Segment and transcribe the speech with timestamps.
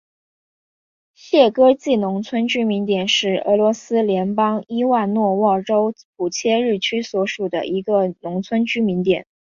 [1.13, 9.27] 谢戈季农村居民点是俄罗斯联邦伊万诺沃州普切日区所属的一个农村居民点。